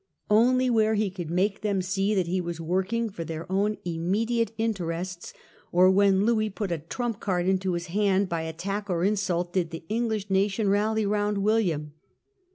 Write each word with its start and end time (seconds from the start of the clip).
Only 0.31 0.67
where 0.67 0.95
he 0.95 1.11
could 1.11 1.29
make 1.29 1.61
them 1.61 1.79
see 1.83 2.15
that 2.15 2.25
he 2.25 2.41
was 2.41 2.59
working 2.59 3.07
for 3.11 3.23
their 3.23 3.45
own 3.51 3.77
immediate 3.85 4.51
interests, 4.57 5.31
or 5.71 5.91
when 5.91 6.25
Louis 6.25 6.49
put 6.49 6.71
a 6.71 6.79
trump 6.79 7.19
card 7.19 7.45
into 7.45 7.73
his 7.73 7.85
hand 7.85 8.27
by 8.27 8.41
attack 8.41 8.89
or 8.89 9.03
insult, 9.03 9.53
did 9.53 9.69
the 9.69 9.83
English 9.89 10.31
nation 10.31 10.69
rally 10.69 11.05
round 11.05 11.37
William. 11.37 11.93